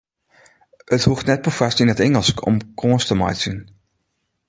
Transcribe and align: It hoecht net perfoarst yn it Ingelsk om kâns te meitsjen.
It 0.95 1.03
hoecht 1.09 1.29
net 1.29 1.45
perfoarst 1.45 1.81
yn 1.81 1.93
it 1.93 2.03
Ingelsk 2.07 2.37
om 2.49 2.55
kâns 2.79 3.03
te 3.07 3.15
meitsjen. 3.21 3.59